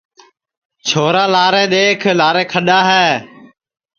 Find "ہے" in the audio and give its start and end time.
2.91-3.07